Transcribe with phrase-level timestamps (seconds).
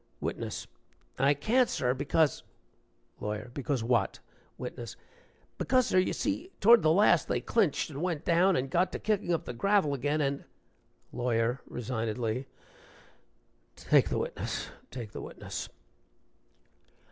[0.19, 0.65] WITNESS.
[1.19, 2.41] "I can't, sir, because"
[3.21, 3.51] LAWYER.
[3.53, 4.19] "Because what?"
[4.57, 4.95] WITNESS.
[5.59, 8.97] "Because, sir, you see toward the last they clinched and went down, and got to
[8.99, 10.45] kicking up the gravel again, and"
[11.13, 11.61] LAWYER.
[11.67, 12.47] (Resignedly)
[13.75, 15.69] "Take the witness take the witness."